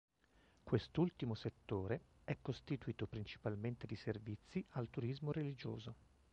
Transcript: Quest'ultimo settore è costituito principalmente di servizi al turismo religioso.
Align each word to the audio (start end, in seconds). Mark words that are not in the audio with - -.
Quest'ultimo 0.63 1.35
settore 1.35 2.01
è 2.23 2.39
costituito 2.41 3.05
principalmente 3.05 3.85
di 3.85 3.95
servizi 3.95 4.65
al 4.69 4.89
turismo 4.89 5.31
religioso. 5.31 5.95